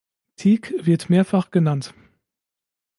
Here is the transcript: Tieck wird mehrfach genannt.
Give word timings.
Tieck 0.35 0.73
wird 0.79 1.11
mehrfach 1.11 1.51
genannt. 1.51 1.93